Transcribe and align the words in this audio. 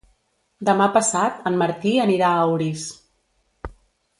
Demà 0.69 0.87
passat 0.95 1.45
en 1.51 1.59
Martí 1.63 1.93
anirà 2.07 2.33
a 2.39 2.49
Orís. 2.55 2.87